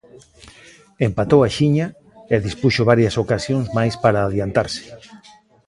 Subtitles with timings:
[1.07, 1.87] Empatou axiña
[2.33, 4.83] e dispuxo varias ocasións máis para adiantarse.